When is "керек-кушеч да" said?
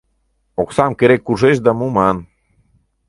0.99-1.71